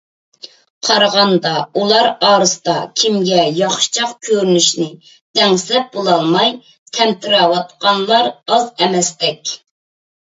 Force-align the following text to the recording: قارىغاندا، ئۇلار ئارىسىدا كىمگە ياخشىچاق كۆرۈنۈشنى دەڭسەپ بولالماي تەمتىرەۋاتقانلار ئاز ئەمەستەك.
قارىغاندا، 0.87 1.49
ئۇلار 1.81 2.07
ئارىسىدا 2.29 2.75
كىمگە 3.01 3.43
ياخشىچاق 3.59 4.15
كۆرۈنۈشنى 4.29 4.87
دەڭسەپ 5.41 5.93
بولالماي 5.99 6.51
تەمتىرەۋاتقانلار 6.99 8.31
ئاز 8.35 8.69
ئەمەستەك. 8.81 9.57